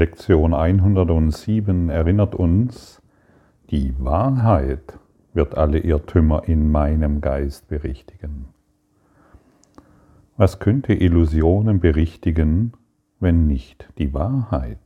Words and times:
Lektion 0.00 0.54
107 0.54 1.90
erinnert 1.90 2.34
uns, 2.34 3.02
die 3.68 3.94
Wahrheit 3.98 4.98
wird 5.34 5.58
alle 5.58 5.78
Irrtümer 5.80 6.44
in 6.48 6.72
meinem 6.72 7.20
Geist 7.20 7.68
berichtigen. 7.68 8.46
Was 10.38 10.58
könnte 10.58 10.94
Illusionen 10.94 11.80
berichtigen, 11.80 12.72
wenn 13.18 13.46
nicht 13.46 13.90
die 13.98 14.14
Wahrheit? 14.14 14.78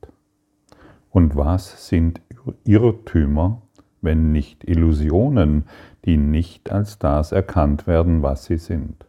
Und 1.11 1.37
was 1.37 1.87
sind 1.89 2.21
Irrtümer, 2.65 3.63
wenn 4.01 4.33
nicht 4.33 4.69
Illusionen, 4.69 5.67
die 6.07 6.17
nicht 6.17 6.73
als 6.73 6.99
das 6.99 7.31
erkannt 7.31 7.87
werden, 7.87 8.23
was 8.23 8.47
sie 8.47 8.59
sind? 8.59 9.07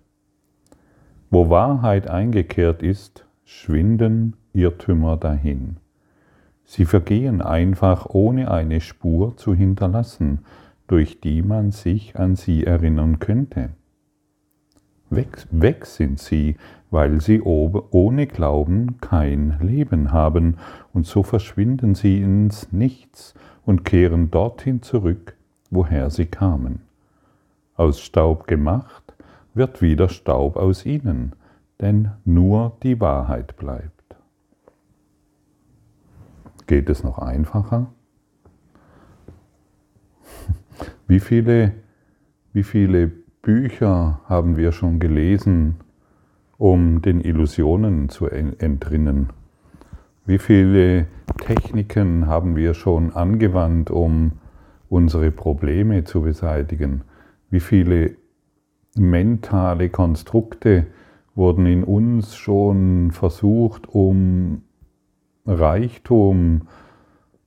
Wo 1.31 1.49
Wahrheit 1.49 2.07
eingekehrt 2.07 2.84
ist, 2.84 3.26
schwinden 3.43 4.35
Irrtümer 4.53 5.17
dahin. 5.17 5.77
Sie 6.65 6.85
vergehen 6.85 7.41
einfach 7.41 8.07
ohne 8.09 8.51
eine 8.51 8.81
Spur 8.81 9.37
zu 9.37 9.53
hinterlassen, 9.53 10.39
durch 10.87 11.21
die 11.21 11.41
man 11.41 11.71
sich 11.71 12.15
an 12.17 12.35
sie 12.35 12.63
erinnern 12.63 13.19
könnte. 13.19 13.69
Weg, 15.09 15.47
weg 15.51 15.85
sind 15.85 16.20
sie, 16.20 16.57
weil 16.89 17.21
sie 17.21 17.41
ohne 17.41 18.27
Glauben 18.27 18.99
kein 18.99 19.57
Leben 19.61 20.11
haben, 20.11 20.57
und 20.93 21.05
so 21.05 21.23
verschwinden 21.23 21.95
sie 21.95 22.21
ins 22.21 22.71
Nichts 22.71 23.35
und 23.65 23.85
kehren 23.85 24.31
dorthin 24.31 24.81
zurück, 24.81 25.35
woher 25.70 26.09
sie 26.09 26.25
kamen. 26.25 26.81
Aus 27.75 27.99
Staub 27.99 28.47
gemacht 28.47 29.13
wird 29.53 29.81
wieder 29.81 30.09
Staub 30.09 30.57
aus 30.57 30.85
ihnen, 30.85 31.34
denn 31.79 32.12
nur 32.23 32.77
die 32.84 32.99
Wahrheit 32.99 33.57
bleibt. 33.57 33.95
Geht 36.68 36.90
es 36.90 37.04
noch 37.04 37.20
einfacher? 37.20 37.91
Wie 41.08 41.20
viele, 41.20 41.74
wie 42.54 42.63
viele 42.63 43.12
Bücher 43.41 44.21
haben 44.26 44.58
wir 44.58 44.71
schon 44.71 44.99
gelesen, 44.99 45.76
um 46.58 47.04
den 47.04 47.21
Illusionen 47.21 48.10
zu 48.10 48.27
entrinnen? 48.27 49.30
Wie 50.26 50.40
viele 50.40 51.05
Techniken 51.38 52.26
haben 52.26 52.55
wir 52.55 52.74
schon 52.74 53.13
angewandt, 53.13 53.91
um 53.91 54.32
unsere 54.90 55.30
Probleme 55.30 56.04
zu 56.05 56.21
beseitigen? 56.21 57.04
Wie 57.52 57.60
viele 57.60 58.16
mentale 58.98 59.90
Konstrukte 59.90 60.88
wurden 61.36 61.68
in 61.68 61.84
uns 61.84 62.36
schon 62.36 63.12
versucht, 63.12 63.88
um 63.88 64.63
Reichtum 65.46 66.68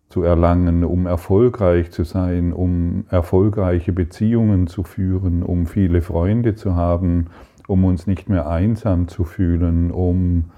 zu 0.08 0.22
erlangen, 0.22 0.84
um 0.84 1.06
erfolgreich 1.06 1.90
zu 1.90 2.04
sein, 2.04 2.52
um 2.52 3.04
erfolgreiche 3.10 3.92
Beziehungen 3.92 4.66
zu 4.66 4.82
führen, 4.82 5.42
um 5.42 5.66
viele 5.66 6.00
Freunde 6.00 6.54
zu 6.54 6.74
haben, 6.74 7.26
um 7.66 7.84
uns 7.84 8.06
nicht 8.06 8.28
mehr 8.28 8.48
einsam 8.48 9.08
zu 9.08 9.24
fühlen, 9.24 9.90
um 9.90 10.50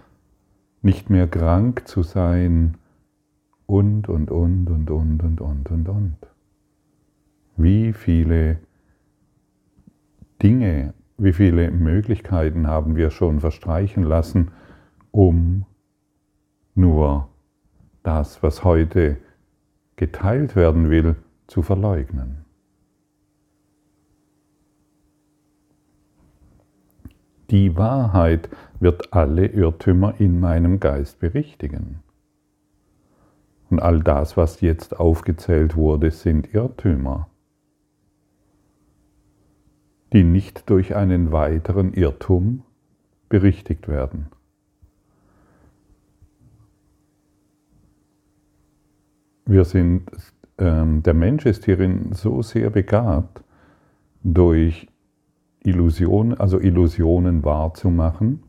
nicht 0.83 1.11
mehr 1.11 1.27
krank 1.27 1.89
zu 1.89 2.03
sein 2.03 2.77
und, 3.67 4.09
und, 4.09 4.31
und, 4.31 4.69
und, 4.69 4.91
und, 4.91 5.23
und, 5.23 5.41
und, 5.41 5.71
und, 5.71 5.89
und. 5.89 6.17
Wie 7.57 7.93
viele 7.93 8.59
Dinge, 10.43 10.95
wie 11.19 11.33
viele 11.33 11.71
Möglichkeiten 11.71 12.67
haben 12.67 12.97
wir 12.97 13.11
schon 13.11 13.41
verstreichen 13.41 14.05
lassen, 14.05 14.53
um 15.11 15.67
nur 16.75 17.29
das, 18.03 18.43
was 18.43 18.65
heute 18.65 19.17
geteilt 19.97 20.57
werden 20.57 20.91
will, 20.91 21.17
zu 21.47 21.63
verleugnen. 21.63 22.45
Die 27.51 27.77
Wahrheit 27.77 28.49
wird 28.79 29.13
alle 29.13 29.47
Irrtümer 29.47 30.15
in 30.21 30.39
meinem 30.39 30.79
Geist 30.79 31.19
berichtigen. 31.19 32.01
Und 33.71 33.81
all 33.81 34.01
das, 34.01 34.37
was 34.37 34.61
jetzt 34.61 34.99
aufgezählt 34.99 35.77
wurde, 35.77 36.13
sind 36.13 36.55
Irrtümer, 36.55 37.29
die 40.13 40.23
nicht 40.23 40.71
durch 40.71 40.95
einen 40.95 41.33
weiteren 41.33 41.93
Irrtum 41.93 42.63
berichtigt 43.29 43.89
werden. 43.89 44.29
Wir 49.47 49.65
sind, 49.65 50.11
ähm, 50.59 51.03
der 51.03 51.15
Mensch 51.15 51.47
ist 51.47 51.65
hierin 51.65 52.13
so 52.13 52.43
sehr 52.43 52.71
begabt, 52.71 53.43
durch 54.23 54.89
Illusionen, 55.63 56.39
also 56.39 56.61
Illusionen 56.61 57.45
wahrzumachen 57.45 58.43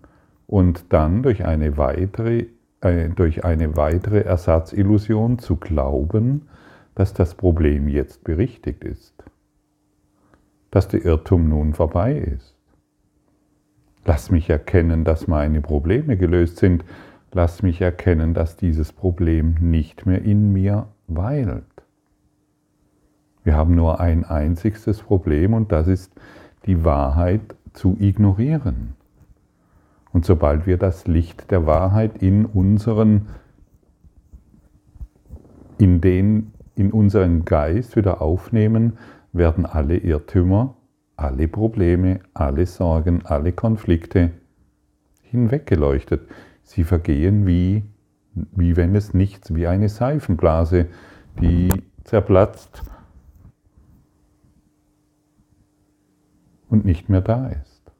und 0.47 0.91
dann 0.94 1.24
durch 1.24 1.46
eine 1.46 1.78
weitere, 1.78 2.47
äh, 2.81 3.09
durch 3.09 3.44
eine 3.44 3.75
weitere 3.75 4.22
Ersatzillusion 4.22 5.40
zu 5.40 5.56
glauben, 5.57 6.47
dass 6.96 7.13
das 7.13 7.35
Problem 7.35 7.88
jetzt 7.88 8.23
berichtigt 8.23 8.84
ist, 8.84 9.23
dass 10.72 10.88
der 10.88 11.06
Irrtum 11.06 11.50
nun 11.50 11.73
vorbei 11.73 12.16
ist. 12.18 12.56
Lass 14.06 14.31
mich 14.31 14.50
erkennen, 14.50 15.03
dass 15.03 15.28
meine 15.28 15.62
Probleme 15.62 16.18
gelöst 16.18 16.58
sind, 16.58 16.84
lass 17.34 17.64
mich 17.64 17.81
erkennen, 17.81 18.34
dass 18.34 18.58
dieses 18.58 18.92
Problem 18.92 19.56
nicht 19.59 20.06
mehr 20.06 20.22
in 20.22 20.52
mir 20.52 20.88
weilt. 21.08 21.64
Wir 23.44 23.56
haben 23.56 23.75
nur 23.75 24.00
ein 24.00 24.24
einziges 24.24 25.02
Problem 25.02 25.53
und 25.53 25.72
das 25.72 25.88
ist 25.88 26.14
die 26.66 26.84
Wahrheit 26.84 27.56
zu 27.74 27.97
ignorieren. 28.00 28.96
Und 30.14 30.25
sobald 30.25 30.68
wir 30.68 30.78
das 30.78 31.08
Licht 31.08 31.52
der 31.52 31.66
Wahrheit 31.66 32.22
in 32.22 32.46
unseren, 32.46 33.30
in 35.78 36.02
den, 36.02 36.52
in 36.75 36.91
unseren 36.91 37.46
Geist 37.46 37.96
wieder 37.96 38.22
aufnehmen, 38.22 38.97
werden 39.31 39.66
alle 39.66 39.97
Irrtümer, 39.97 40.75
alle 41.16 41.47
Probleme, 41.47 42.20
alle 42.34 42.66
Sorgen, 42.66 43.25
alle 43.25 43.53
Konflikte 43.53 44.31
hinweggeleuchtet. 45.24 46.28
Sie 46.72 46.86
vergehen 46.86 47.46
wie, 47.46 47.84
wie 48.34 48.78
wenn 48.78 48.96
es 48.96 49.14
nichts, 49.14 49.54
wie 49.54 49.68
eine 49.68 49.90
Seifenblase, 49.90 50.88
die 51.42 51.70
zerplatzt 52.06 52.82
und 56.70 56.86
nicht 56.86 57.09
mehr 57.09 57.20
da 57.20 57.50
ist. 57.50 57.92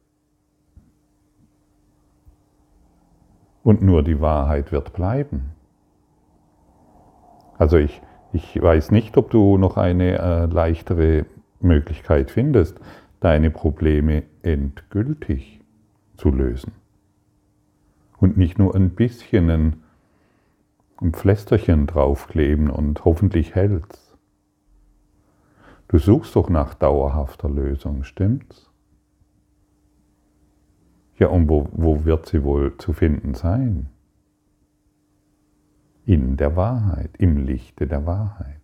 Und 3.62 3.82
nur 3.82 4.04
die 4.04 4.22
Wahrheit 4.22 4.72
wird 4.72 4.94
bleiben. 4.94 5.52
Also 7.58 7.76
ich, 7.76 8.02
ich 8.32 8.60
weiß 8.60 8.92
nicht, 8.92 9.18
ob 9.18 9.32
du 9.32 9.58
noch 9.58 9.76
eine 9.76 10.18
äh, 10.18 10.46
leichtere 10.46 11.26
Möglichkeit 11.60 12.32
findest, 12.32 12.80
deine 13.20 13.52
Probleme 13.52 14.24
endgültig 14.44 15.60
zu 16.16 16.30
lösen 16.30 16.81
und 18.22 18.38
nicht 18.38 18.60
nur 18.60 18.76
ein 18.76 18.92
bisschen 18.92 19.50
ein, 19.50 19.84
ein 21.02 21.12
Pflästerchen 21.12 21.88
draufkleben 21.88 22.70
und 22.70 23.04
hoffentlich 23.04 23.56
hält's. 23.56 24.16
Du 25.88 25.98
suchst 25.98 26.36
doch 26.36 26.50
nach 26.50 26.76
dauerhafter 26.76 27.50
Lösung, 27.50 28.04
stimmt's? 28.04 28.70
Ja, 31.18 31.28
und 31.28 31.50
wo, 31.50 31.68
wo 31.72 32.06
wird 32.06 32.28
sie 32.28 32.44
wohl 32.44 32.78
zu 32.78 32.94
finden 32.94 33.34
sein? 33.34 33.90
In 36.06 36.38
der 36.38 36.56
Wahrheit, 36.56 37.18
im 37.18 37.38
Lichte 37.38 37.88
der 37.88 38.06
Wahrheit. 38.06 38.62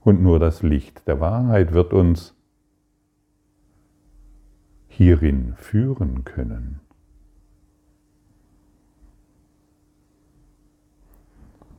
Und 0.00 0.22
nur 0.22 0.38
das 0.38 0.62
Licht 0.62 1.06
der 1.06 1.20
Wahrheit 1.20 1.72
wird 1.72 1.92
uns 1.92 2.34
hierin 4.88 5.54
führen 5.56 6.24
können. 6.24 6.80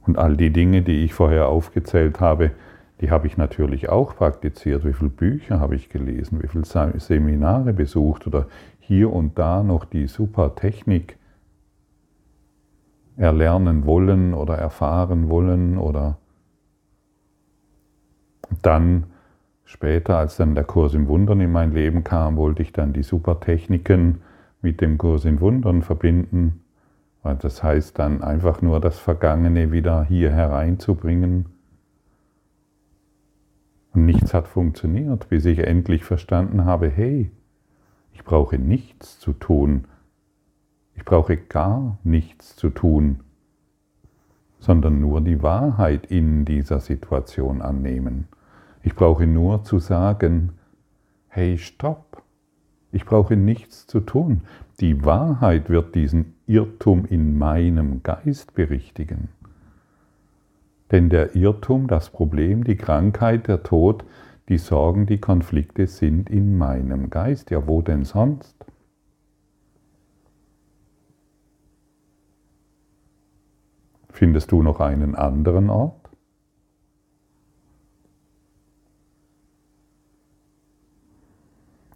Und 0.09 0.17
all 0.17 0.35
die 0.35 0.49
Dinge, 0.49 0.81
die 0.81 1.03
ich 1.03 1.13
vorher 1.13 1.49
aufgezählt 1.49 2.19
habe, 2.19 2.49
die 2.99 3.11
habe 3.11 3.27
ich 3.27 3.37
natürlich 3.37 3.89
auch 3.89 4.15
praktiziert. 4.15 4.83
Wie 4.83 4.93
viele 4.93 5.11
Bücher 5.11 5.59
habe 5.59 5.75
ich 5.75 5.89
gelesen, 5.89 6.41
wie 6.41 6.47
viele 6.47 6.65
Seminare 6.97 7.73
besucht? 7.73 8.25
Oder 8.25 8.47
hier 8.79 9.13
und 9.13 9.37
da 9.37 9.61
noch 9.61 9.85
die 9.85 10.07
super 10.07 10.55
Technik 10.55 11.19
erlernen 13.17 13.85
wollen 13.85 14.33
oder 14.33 14.55
erfahren 14.57 15.29
wollen 15.29 15.77
oder 15.77 16.17
dann 18.63 19.03
später, 19.63 20.17
als 20.17 20.37
dann 20.37 20.55
der 20.55 20.63
Kurs 20.63 20.95
im 20.95 21.07
Wundern 21.07 21.39
in 21.39 21.51
mein 21.51 21.71
Leben 21.71 22.03
kam, 22.03 22.35
wollte 22.35 22.63
ich 22.63 22.73
dann 22.73 22.93
die 22.93 23.03
super 23.03 23.39
Techniken 23.39 24.21
mit 24.63 24.81
dem 24.81 24.97
Kurs 24.97 25.23
in 25.25 25.39
Wundern 25.39 25.83
verbinden 25.83 26.63
Das 27.23 27.63
heißt 27.63 27.99
dann 27.99 28.21
einfach 28.23 28.61
nur 28.61 28.79
das 28.79 28.97
Vergangene 28.97 29.71
wieder 29.71 30.03
hier 30.03 30.31
hereinzubringen. 30.31 31.47
Und 33.93 34.05
nichts 34.05 34.33
hat 34.33 34.47
funktioniert, 34.47 35.29
bis 35.29 35.45
ich 35.45 35.59
endlich 35.59 36.03
verstanden 36.03 36.65
habe, 36.65 36.89
hey, 36.89 37.31
ich 38.13 38.23
brauche 38.23 38.57
nichts 38.57 39.19
zu 39.19 39.33
tun. 39.33 39.85
Ich 40.95 41.05
brauche 41.05 41.37
gar 41.37 41.97
nichts 42.03 42.55
zu 42.55 42.69
tun, 42.69 43.21
sondern 44.59 44.99
nur 44.99 45.21
die 45.21 45.41
Wahrheit 45.41 46.07
in 46.07 46.45
dieser 46.45 46.79
Situation 46.79 47.61
annehmen. 47.61 48.27
Ich 48.83 48.95
brauche 48.95 49.25
nur 49.25 49.63
zu 49.63 49.79
sagen, 49.79 50.53
hey, 51.27 51.57
stopp, 51.57 52.21
ich 52.91 53.05
brauche 53.05 53.35
nichts 53.35 53.87
zu 53.87 53.99
tun. 53.99 54.41
Die 54.79 55.03
Wahrheit 55.03 55.69
wird 55.69 55.95
diesen 55.95 56.35
Irrtum 56.49 57.05
in 57.05 57.37
meinem 57.37 58.01
Geist 58.01 58.55
berichtigen. 58.55 59.29
Denn 60.91 61.09
der 61.09 61.35
Irrtum, 61.35 61.85
das 61.85 62.09
Problem, 62.09 62.63
die 62.63 62.75
Krankheit, 62.75 63.47
der 63.47 63.61
Tod, 63.61 64.03
die 64.49 64.57
Sorgen, 64.57 65.05
die 65.05 65.19
Konflikte 65.19 65.85
sind 65.85 66.27
in 66.27 66.57
meinem 66.57 67.11
Geist. 67.11 67.51
Ja, 67.51 67.67
wo 67.67 67.83
denn 67.83 68.03
sonst? 68.03 68.55
Findest 74.09 74.51
du 74.51 74.63
noch 74.63 74.79
einen 74.79 75.13
anderen 75.13 75.69
Ort? 75.69 76.09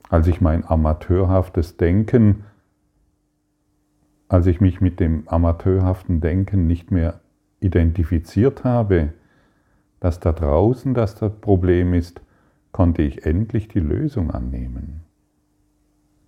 Als 0.09 0.27
ich 0.27 0.41
mein 0.41 0.63
amateurhaftes 0.63 1.75
Denken, 1.77 2.45
als 4.33 4.47
ich 4.47 4.59
mich 4.59 4.81
mit 4.81 4.99
dem 4.99 5.27
amateurhaften 5.27 6.19
Denken 6.19 6.65
nicht 6.65 6.89
mehr 6.89 7.19
identifiziert 7.59 8.63
habe, 8.63 9.09
dass 9.99 10.19
da 10.19 10.31
draußen 10.31 10.95
das 10.95 11.13
Problem 11.39 11.93
ist, 11.93 12.19
konnte 12.71 13.03
ich 13.03 13.27
endlich 13.27 13.67
die 13.67 13.79
Lösung 13.79 14.31
annehmen. 14.31 15.01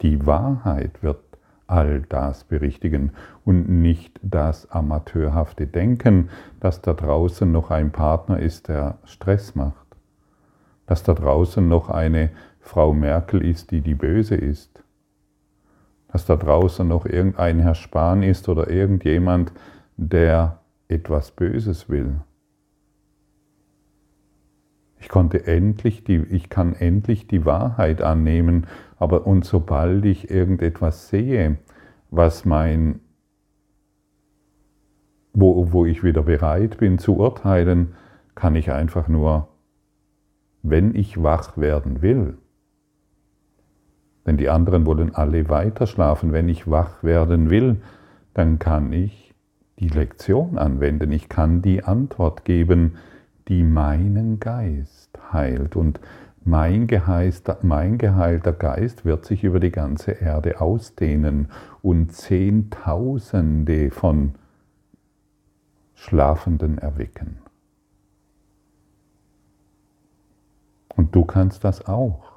Die 0.04 0.24
Wahrheit 0.24 1.02
wird 1.02 1.18
all 1.66 2.04
das 2.04 2.44
berichtigen 2.44 3.12
und 3.44 3.70
nicht 3.70 4.20
das 4.22 4.70
amateurhafte 4.70 5.66
Denken, 5.66 6.30
dass 6.60 6.84
da 6.84 6.94
draußen 6.94 7.52
noch 7.52 7.72
ein 7.72 7.92
Partner 7.92 8.38
ist, 8.38 8.68
der 8.68 9.00
Stress 9.06 9.56
macht, 9.56 9.88
dass 10.86 11.02
da 11.02 11.16
draußen 11.16 11.68
noch 11.68 11.90
eine 11.90 12.30
Frau 12.60 12.94
Merkel 12.94 13.44
ist, 13.44 13.72
die 13.72 13.82
die 13.82 13.96
Böse 13.96 14.36
ist, 14.36 14.75
dass 16.16 16.26
da 16.26 16.38
draußen 16.38 16.88
noch 16.88 17.06
irgendein 17.06 17.60
Herr 17.60 17.76
Spahn 17.76 18.24
ist 18.24 18.48
oder 18.48 18.70
irgendjemand, 18.70 19.52
der 19.98 20.62
etwas 20.88 21.32
Böses 21.32 21.90
will. 21.90 22.22
Ich 24.98 25.10
konnte 25.10 25.46
endlich 25.46 26.06
die, 26.06 26.20
ich 26.20 26.48
kann 26.48 26.72
endlich 26.72 27.28
die 27.28 27.46
Wahrheit 27.46 28.02
annehmen, 28.02 28.66
aber 28.98 29.28
und 29.28 29.44
sobald 29.44 30.06
ich 30.06 30.32
irgendetwas 30.32 31.10
sehe, 31.10 31.58
was 32.12 32.46
mein, 32.46 33.02
wo, 35.34 35.74
wo 35.74 35.86
ich 35.86 36.02
wieder 36.02 36.24
bereit 36.24 36.78
bin 36.78 36.98
zu 36.98 37.18
urteilen, 37.18 37.94
kann 38.36 38.56
ich 38.56 38.72
einfach 38.72 39.10
nur, 39.10 39.50
wenn 40.64 40.96
ich 40.96 41.22
wach 41.22 41.58
werden 41.58 42.02
will, 42.02 42.38
denn 44.26 44.38
die 44.38 44.50
anderen 44.50 44.86
wollen 44.86 45.14
alle 45.14 45.50
weiter 45.50 45.88
schlafen, 45.88 46.34
wenn 46.34 46.50
ich 46.50 46.70
wach 46.70 47.04
werden 47.04 47.50
will, 47.50 47.82
dann 48.34 48.60
kann 48.60 48.92
ich 48.92 49.34
die 49.80 49.90
Lektion 49.90 50.58
anwenden, 50.58 51.12
ich 51.12 51.30
kann 51.30 51.62
die 51.62 51.84
Antwort 51.84 52.46
geben, 52.46 52.98
die 53.48 53.64
meinen 53.64 54.40
Geist 54.40 55.20
heilt. 55.32 55.76
Und 55.76 56.00
mein, 56.44 56.88
mein 57.62 57.98
geheilter 57.98 58.54
Geist 58.54 59.06
wird 59.06 59.26
sich 59.26 59.44
über 59.44 59.60
die 59.60 59.72
ganze 59.72 60.12
Erde 60.12 60.62
ausdehnen 60.62 61.50
und 61.82 62.14
Zehntausende 62.14 63.92
von 63.92 64.36
Schlafenden 65.94 66.78
erwecken. 66.78 67.40
Und 70.96 71.14
du 71.16 71.26
kannst 71.26 71.64
das 71.64 71.86
auch. 71.86 72.35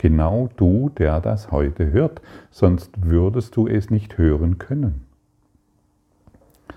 Genau 0.00 0.48
du, 0.56 0.88
der 0.88 1.20
das 1.20 1.50
heute 1.50 1.92
hört, 1.92 2.22
sonst 2.50 2.90
würdest 3.04 3.54
du 3.54 3.66
es 3.66 3.90
nicht 3.90 4.16
hören 4.16 4.56
können. 4.56 5.04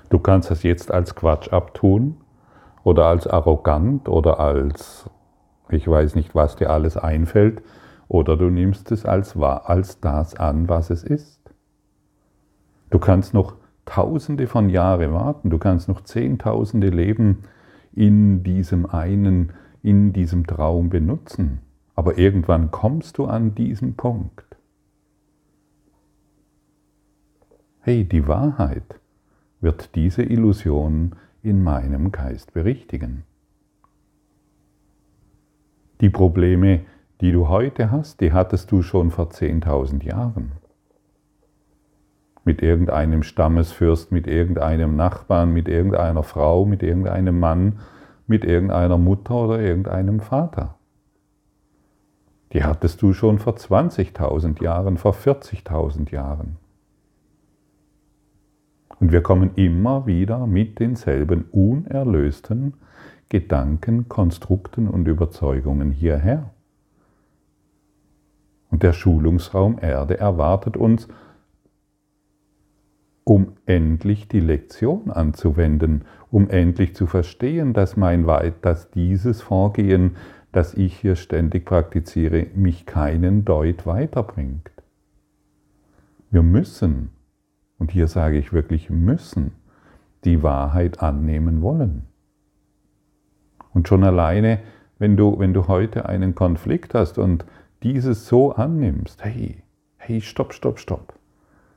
Du 0.10 0.20
kannst 0.20 0.52
es 0.52 0.64
jetzt 0.64 0.92
als 0.92 1.16
Quatsch 1.16 1.54
abtun 1.54 2.18
oder 2.84 3.06
als 3.06 3.26
arrogant 3.26 4.10
oder 4.10 4.42
als, 4.42 5.10
ich 5.70 5.88
weiß 5.88 6.16
nicht, 6.16 6.36
was 6.36 6.58
dir 6.58 6.70
alles 6.70 6.98
einfällt, 6.98 7.62
oder 8.10 8.36
du 8.36 8.50
nimmst 8.50 8.92
es 8.92 9.06
als, 9.06 9.38
als 9.38 10.02
das 10.02 10.36
an, 10.36 10.68
was 10.68 10.90
es 10.90 11.06
ist. 11.06 11.40
Du 12.90 13.00
kannst 13.00 13.34
noch 13.34 13.56
tausende 13.86 14.48
von 14.48 14.70
Jahren 14.70 15.14
warten, 15.14 15.50
du 15.50 15.60
kannst 15.60 15.88
noch 15.88 16.02
zehntausende 16.02 16.90
Leben 16.90 17.44
in 17.94 18.44
diesem 18.44 18.86
einen, 18.86 19.54
in 19.82 20.12
diesem 20.12 20.46
Traum 20.46 20.90
benutzen. 20.90 21.62
Aber 21.96 22.18
irgendwann 22.18 22.72
kommst 22.72 23.18
du 23.18 23.26
an 23.26 23.56
diesen 23.56 23.96
Punkt. 23.96 24.46
Hey, 27.82 28.06
die 28.06 28.28
Wahrheit 28.28 29.00
wird 29.60 29.96
diese 29.96 30.24
Illusion 30.24 31.16
in 31.42 31.64
meinem 31.64 32.12
Geist 32.12 32.54
berichtigen. 32.54 33.24
Die 36.02 36.10
Probleme, 36.10 36.82
die 37.22 37.32
du 37.32 37.48
heute 37.48 37.92
hast, 37.92 38.22
die 38.22 38.34
hattest 38.34 38.72
du 38.72 38.82
schon 38.82 39.12
vor 39.12 39.30
10.000 39.30 40.04
Jahren. 40.04 40.54
Mit 42.46 42.62
irgendeinem 42.62 43.24
Stammesfürst, 43.24 44.12
mit 44.12 44.28
irgendeinem 44.28 44.96
Nachbarn, 44.96 45.54
mit 45.54 45.68
irgendeiner 45.68 46.24
Frau, 46.24 46.66
mit 46.66 46.84
irgendeinem 46.84 47.40
Mann, 47.40 47.80
mit 48.28 48.44
irgendeiner 48.44 48.98
Mutter 48.98 49.36
oder 49.36 49.60
irgendeinem 49.60 50.20
Vater. 50.20 50.76
Die 52.54 52.64
hattest 52.64 53.02
du 53.02 53.14
schon 53.14 53.40
vor 53.40 53.56
20.000 53.56 54.64
Jahren, 54.64 54.98
vor 54.98 55.14
40.000 55.14 56.12
Jahren. 56.12 56.58
Und 59.00 59.12
wir 59.12 59.22
kommen 59.22 59.52
immer 59.56 60.06
wieder 60.06 60.46
mit 60.46 60.80
denselben 60.80 61.46
unerlösten 61.52 62.76
Gedanken, 63.30 64.08
Konstrukten 64.08 64.88
und 64.88 65.08
Überzeugungen 65.08 65.92
hierher. 65.92 66.52
Und 68.70 68.84
der 68.84 68.94
Schulungsraum 68.94 69.80
Erde 69.82 70.20
erwartet 70.20 70.78
uns, 70.78 71.08
um 73.24 73.54
endlich 73.66 74.28
die 74.28 74.40
Lektion 74.40 75.10
anzuwenden, 75.10 76.06
um 76.30 76.50
endlich 76.50 76.96
zu 76.96 77.08
verstehen, 77.08 77.74
dass, 77.74 77.98
mein, 77.98 78.26
dass 78.62 78.92
dieses 78.92 79.42
Vorgehen, 79.42 80.16
das 80.54 80.76
ich 80.76 80.96
hier 80.96 81.18
ständig 81.18 81.66
praktiziere, 81.66 82.48
mich 82.56 82.86
keinen 82.86 83.44
Deut 83.44 83.86
weiterbringt. 83.86 84.72
Wir 86.30 86.44
müssen 86.44 87.10
und 87.80 87.92
hier 87.92 88.08
sage 88.08 88.38
ich 88.38 88.54
wirklich 88.54 88.90
müssen, 88.90 89.52
die 90.24 90.42
Wahrheit 90.42 91.02
annehmen 91.02 91.62
wollen. 91.62 92.04
Und 93.74 93.88
schon 93.88 94.04
alleine, 94.04 94.60
wenn 95.00 95.18
du, 95.18 95.38
wenn 95.40 95.54
du 95.54 95.68
heute 95.68 96.08
einen 96.08 96.36
Konflikt 96.36 96.94
hast 96.94 97.18
und 97.18 97.46
dieses 97.82 98.28
so 98.28 98.54
annimmst, 98.54 99.26
hey, 99.26 99.64
hey, 99.98 100.22
stopp, 100.22 100.54
stopp, 100.54 100.80
stopp. 100.80 101.14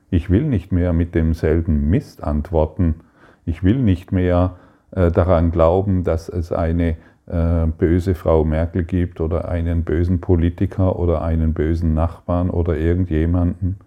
Ich 0.09 0.29
will 0.29 0.43
nicht 0.43 0.71
mehr 0.71 0.93
mit 0.93 1.15
demselben 1.15 1.89
Mist 1.89 2.23
antworten. 2.23 3.01
Ich 3.43 3.63
will 3.63 3.79
nicht 3.79 4.11
mehr 4.11 4.55
äh, 4.91 5.11
daran 5.11 5.51
glauben, 5.51 6.03
dass 6.03 6.29
es 6.29 6.51
eine 6.51 6.95
böse 7.27 8.15
Frau 8.15 8.45
Merkel 8.45 8.85
gibt 8.85 9.19
oder 9.19 9.49
einen 9.49 9.83
bösen 9.83 10.21
Politiker 10.21 10.97
oder 10.97 11.21
einen 11.21 11.53
bösen 11.53 11.93
Nachbarn 11.93 12.49
oder 12.49 12.77
irgendjemanden. 12.77 13.77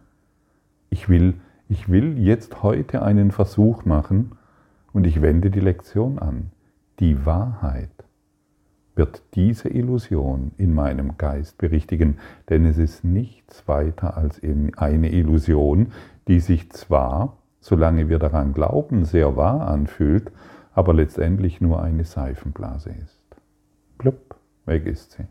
Ich 0.90 1.08
will 1.08 1.34
ich 1.70 1.88
will 1.88 2.18
jetzt 2.18 2.64
heute 2.64 3.02
einen 3.02 3.30
Versuch 3.30 3.84
machen 3.84 4.32
und 4.92 5.06
ich 5.06 5.22
wende 5.22 5.50
die 5.50 5.60
Lektion 5.60 6.18
an. 6.18 6.50
Die 6.98 7.24
Wahrheit 7.24 7.92
wird 8.96 9.22
diese 9.34 9.68
Illusion 9.68 10.50
in 10.56 10.74
meinem 10.74 11.16
Geist 11.16 11.58
berichtigen, 11.58 12.18
denn 12.48 12.64
es 12.64 12.76
ist 12.76 13.04
nichts 13.04 13.68
weiter 13.68 14.16
als 14.16 14.40
eine 14.78 15.12
Illusion, 15.12 15.92
die 16.26 16.40
sich 16.40 16.72
zwar, 16.72 17.36
solange 17.60 18.08
wir 18.08 18.18
daran 18.18 18.52
glauben, 18.52 19.04
sehr 19.04 19.36
wahr 19.36 19.68
anfühlt, 19.68 20.32
aber 20.72 20.92
letztendlich 20.92 21.60
nur 21.60 21.80
eine 21.80 22.04
Seifenblase 22.04 22.90
ist. 22.90 23.19
Plupp, 24.00 24.34
weg 24.64 24.86
ist 24.86 25.12
sie. 25.12 25.26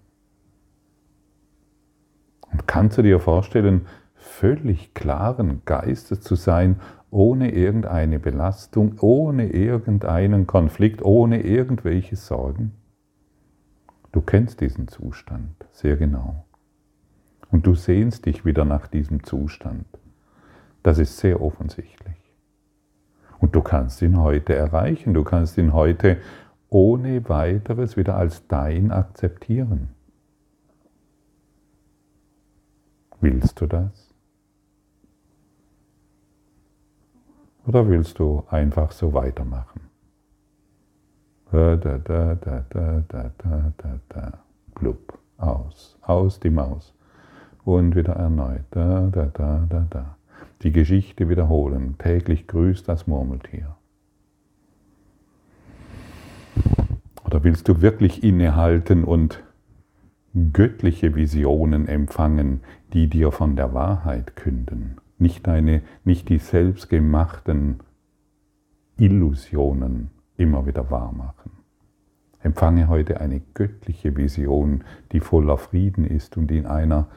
Und 2.52 2.68
kannst 2.68 3.00
du 3.00 3.02
dir 3.02 3.20
vorstellen, 3.20 3.88
völlig 4.14 4.94
klaren 4.94 5.64
Geistes 5.66 6.22
zu 6.22 6.36
sein, 6.36 6.80
ohne 7.10 7.52
irgendeine 7.52 8.20
Belastung, 8.20 9.00
ohne 9.00 9.50
irgendeinen 9.50 10.46
Konflikt, 10.46 11.02
ohne 11.02 11.42
irgendwelche 11.42 12.16
Sorgen? 12.16 12.74
Du 14.12 14.22
kennst 14.22 14.62
diesen 14.62 14.88
Zustand 14.88 15.66
sehr 15.72 15.98
genau. 15.98 16.46
Und 17.50 17.66
du 17.66 17.74
sehnst 17.74 18.28
dich 18.28 18.46
wieder 18.46 18.66
nach 18.66 18.86
diesem 18.86 19.24
Zustand. 19.24 19.88
Das 20.84 21.00
ist 21.00 21.18
sehr 21.18 21.42
offensichtlich. 21.42 22.18
Und 23.40 23.56
du 23.56 23.62
kannst 23.62 24.04
ihn 24.04 24.20
heute 24.20 24.54
erreichen. 24.54 25.16
Du 25.16 25.24
kannst 25.24 25.58
ihn 25.58 25.74
heute 25.74 26.18
ohne 26.70 27.28
weiteres 27.28 27.98
wieder 27.98 28.16
als 28.16 28.48
dein 28.48 28.92
akzeptieren. 28.92 29.90
Willst 33.22 33.60
du 33.60 33.68
das? 33.68 34.14
Oder 37.66 37.88
willst 37.88 38.20
du 38.20 38.44
einfach 38.50 38.92
so 38.92 39.14
weitermachen? 39.14 39.82
Da, 41.52 41.76
da, 41.76 41.98
da, 41.98 42.36
da, 42.36 42.64
da, 42.70 43.04
da, 43.08 43.32
da, 43.38 44.00
da, 44.10 44.40
blub, 44.76 45.20
aus, 45.38 45.98
aus 46.02 46.40
die 46.40 46.50
Maus. 46.52 46.94
Und 47.66 47.96
wieder 47.96 48.14
erneut, 48.14 48.64
da, 48.72 49.08
da, 49.12 49.26
da, 49.26 49.66
da, 49.68 49.86
da. 49.90 50.16
Die 50.62 50.72
Geschichte 50.72 51.28
wiederholen, 51.30 51.98
täglich 51.98 52.48
grüßt 52.48 52.88
das 52.88 53.08
Murmeltier. 53.08 53.76
Oder 57.30 57.44
willst 57.44 57.68
du 57.68 57.84
wirklich 57.84 58.24
innehalten 58.24 59.04
und 59.04 59.44
göttliche 60.52 61.14
Visionen 61.14 61.88
empfangen, 61.88 62.62
die 62.92 63.08
dir 63.08 63.32
von 63.32 63.56
der 63.56 63.72
Wahrheit 63.72 64.36
künden? 64.36 64.96
Nicht, 65.20 65.46
deine, 65.46 65.84
nicht 66.04 66.30
die 66.30 66.40
selbstgemachten 66.40 67.82
Illusionen 68.98 70.10
immer 70.38 70.66
wieder 70.66 70.90
wahr 70.90 71.12
machen. 71.12 71.52
Empfange 72.42 72.88
heute 72.88 73.22
eine 73.22 73.42
göttliche 73.54 74.18
Vision, 74.18 74.84
die 75.12 75.20
voller 75.20 75.60
Frieden 75.60 76.06
ist 76.06 76.36
und 76.36 76.50
in 76.50 76.66
einer 76.66 77.10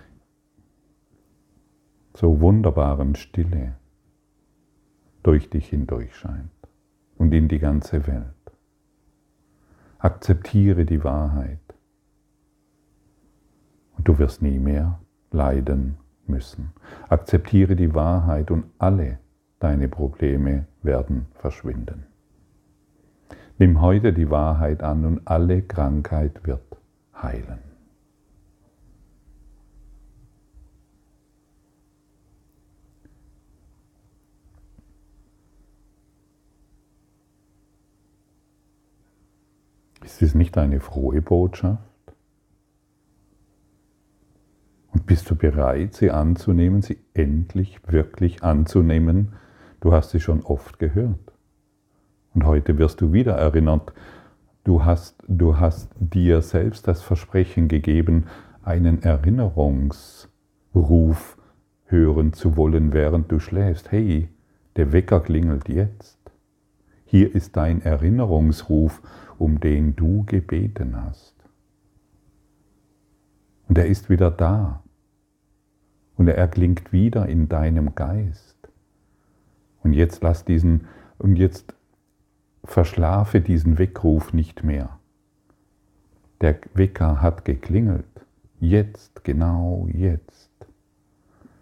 so 2.13 2.43
wunderbaren 2.43 3.15
Stille 3.15 3.77
durch 5.23 5.49
dich 5.49 5.71
hindurch 5.71 6.15
scheint 6.15 6.51
und 7.17 7.33
in 7.33 7.49
die 7.49 7.61
ganze 7.61 8.07
Welt. 8.07 8.42
Akzeptiere 10.05 10.85
die 10.85 11.05
Wahrheit 11.05 11.61
und 13.97 14.09
du 14.09 14.19
wirst 14.19 14.43
nie 14.43 14.59
mehr 14.59 14.99
leiden 15.31 15.97
müssen. 16.27 16.73
Akzeptiere 17.09 17.77
die 17.77 17.95
Wahrheit 17.95 18.51
und 18.51 18.65
alle 18.79 19.21
deine 19.61 19.87
Probleme 19.87 20.67
werden 20.83 21.27
verschwinden. 21.35 22.07
Nimm 23.59 23.81
heute 23.81 24.13
die 24.13 24.29
Wahrheit 24.29 24.83
an 24.83 25.05
und 25.05 25.21
alle 25.25 25.63
Krankheit 25.63 26.45
wird 26.45 26.77
heilen. 27.15 27.72
Ist 40.05 40.23
es 40.23 40.35
nicht 40.35 40.59
eine 40.59 40.81
frohe 40.81 41.23
Botschaft? 41.23 41.83
Und 44.93 45.07
bist 45.07 45.31
du 45.31 45.37
bereit, 45.37 45.95
sie 45.95 46.11
anzunehmen, 46.11 46.83
sie 46.83 46.99
endlich 47.15 47.81
wirklich 47.87 48.43
anzunehmen? 48.43 49.33
Du 49.81 49.93
hast 49.93 50.11
sie 50.11 50.21
schon 50.21 50.43
oft 50.43 50.79
gehört. 50.79 51.33
Und 52.35 52.47
heute 52.47 52.79
wirst 52.79 53.01
du 53.01 53.13
wieder 53.13 53.35
erinnert, 53.35 53.93
du 54.65 54.85
hast, 54.85 55.23
du 55.29 55.59
hast 55.59 55.91
dir 55.99 56.43
selbst 56.43 56.89
das 56.89 57.03
Versprechen 57.03 57.69
gegeben, 57.69 58.27
einen 58.63 59.03
Erinnerungsruf 59.03 61.37
hören 61.87 62.33
zu 62.33 62.57
wollen, 62.57 62.93
während 62.93 63.33
du 63.33 63.39
schläfst. 63.39 63.93
Hey, 63.93 64.29
der 64.77 64.93
Wecker 64.93 65.21
klingelt 65.21 65.69
jetzt. 65.69 66.22
Hier 67.13 67.35
ist 67.35 67.59
dein 67.59 67.83
Erinnerungsruf, 67.83 69.03
um 69.37 69.61
den 69.61 69.95
du 69.95 70.25
gebeten 70.25 70.97
hast. 70.97 71.35
Und 73.69 73.77
er 73.77 73.85
ist 73.85 74.09
wieder 74.09 74.31
da. 74.31 74.83
Und 76.17 76.29
er 76.29 76.39
erklingt 76.39 76.91
wieder 76.91 77.29
in 77.29 77.51
deinem 77.51 77.95
Geist. 77.95 78.57
Und 79.83 79.93
jetzt 79.93 80.23
lass 80.23 80.47
diesen, 80.47 80.87
und 81.19 81.37
jetzt 81.37 81.75
verschlafe 82.65 83.43
diesen 83.43 83.77
Weckruf 83.77 84.33
nicht 84.33 84.65
mehr. 84.65 84.99
Der 86.41 86.61
Wecker 86.73 87.21
hat 87.21 87.45
geklingelt. 87.45 88.07
Jetzt, 88.59 89.23
genau 89.23 89.87
jetzt. 89.93 90.51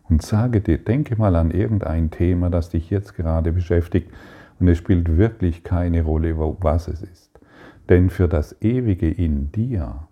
Und 0.09 0.23
sage 0.23 0.61
dir, 0.61 0.79
denke 0.79 1.17
mal 1.17 1.35
an 1.35 1.51
irgendein 1.51 2.13
Thema, 2.13 2.51
das 2.51 2.69
dich 2.69 2.89
jetzt 2.89 3.17
gerade 3.17 3.51
beschäftigt. 3.51 4.13
Und 4.61 4.69
es 4.69 4.79
spielt 4.79 5.17
wirklich 5.17 5.65
keine 5.65 6.03
Rolle, 6.03 6.39
was 6.39 6.87
es 6.87 7.03
ist. 7.03 7.41
Denn 7.89 8.11
für 8.11 8.29
das 8.29 8.61
Ewige 8.61 9.11
in 9.11 9.51
dir 9.51 10.07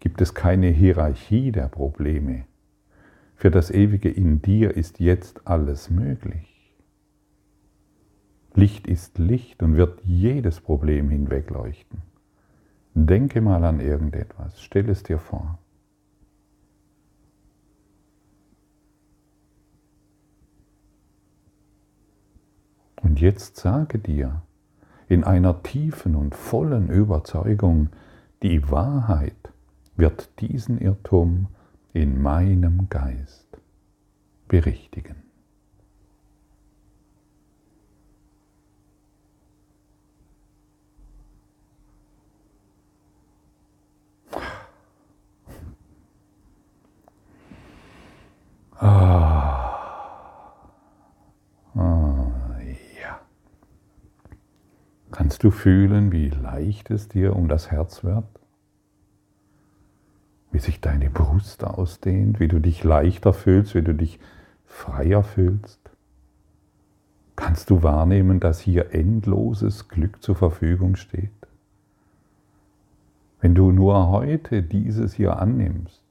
gibt 0.00 0.20
es 0.20 0.34
keine 0.34 0.68
Hierarchie 0.68 1.52
der 1.52 1.68
Probleme. 1.68 2.44
Für 3.36 3.50
das 3.50 3.70
Ewige 3.70 4.10
in 4.10 4.42
dir 4.42 4.76
ist 4.76 4.98
jetzt 4.98 5.46
alles 5.46 5.88
möglich. 5.88 6.74
Licht 8.54 8.86
ist 8.86 9.18
Licht 9.18 9.62
und 9.62 9.76
wird 9.76 10.00
jedes 10.02 10.60
Problem 10.60 11.10
hinwegleuchten. 11.10 12.02
Denke 12.94 13.40
mal 13.40 13.62
an 13.64 13.80
irgendetwas, 13.80 14.60
stell 14.62 14.88
es 14.88 15.02
dir 15.02 15.18
vor. 15.18 15.58
Und 23.16 23.22
jetzt 23.22 23.56
sage 23.56 23.98
dir 23.98 24.42
in 25.08 25.24
einer 25.24 25.62
tiefen 25.62 26.16
und 26.16 26.34
vollen 26.34 26.90
Überzeugung, 26.90 27.88
die 28.42 28.70
Wahrheit 28.70 29.32
wird 29.96 30.38
diesen 30.40 30.76
Irrtum 30.78 31.46
in 31.94 32.20
meinem 32.20 32.90
Geist 32.90 33.46
berichtigen. 34.48 35.16
Ah. 48.78 49.46
Ah, 51.74 52.58
ja. 53.00 53.20
Kannst 55.16 55.42
du 55.44 55.50
fühlen, 55.50 56.12
wie 56.12 56.28
leicht 56.28 56.90
es 56.90 57.08
dir 57.08 57.34
um 57.34 57.48
das 57.48 57.70
Herz 57.70 58.04
wird? 58.04 58.28
Wie 60.52 60.58
sich 60.58 60.82
deine 60.82 61.08
Brust 61.08 61.64
ausdehnt, 61.64 62.38
wie 62.38 62.48
du 62.48 62.58
dich 62.58 62.84
leichter 62.84 63.32
fühlst, 63.32 63.74
wie 63.74 63.80
du 63.80 63.94
dich 63.94 64.20
freier 64.66 65.22
fühlst? 65.22 65.80
Kannst 67.34 67.70
du 67.70 67.82
wahrnehmen, 67.82 68.40
dass 68.40 68.60
hier 68.60 68.92
endloses 68.92 69.88
Glück 69.88 70.22
zur 70.22 70.36
Verfügung 70.36 70.96
steht? 70.96 71.30
Wenn 73.40 73.54
du 73.54 73.72
nur 73.72 74.10
heute 74.10 74.62
dieses 74.62 75.14
hier 75.14 75.38
annimmst, 75.38 76.02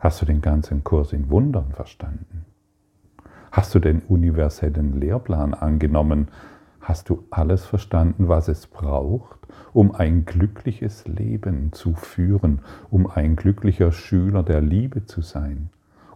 Hast 0.00 0.22
du 0.22 0.26
den 0.26 0.40
ganzen 0.40 0.82
Kurs 0.82 1.12
in 1.12 1.28
Wundern 1.28 1.72
verstanden? 1.72 2.46
Hast 3.50 3.74
du 3.74 3.78
den 3.78 4.00
universellen 4.02 4.98
Lehrplan 5.00 5.54
angenommen? 5.54 6.28
Hast 6.80 7.08
du 7.08 7.24
alles 7.30 7.66
verstanden, 7.66 8.28
was 8.28 8.48
es 8.48 8.66
braucht, 8.66 9.38
um 9.72 9.94
ein 9.94 10.24
glückliches 10.24 11.06
Leben 11.06 11.72
zu 11.72 11.94
führen, 11.94 12.60
um 12.90 13.06
ein 13.08 13.36
glücklicher 13.36 13.92
Schüler 13.92 14.42
der 14.42 14.60
Liebe 14.60 15.04
zu 15.04 15.20
sein, 15.20 15.70